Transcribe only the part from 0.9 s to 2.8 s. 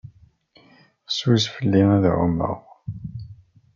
Fessus fell-i ad ɛumeɣ.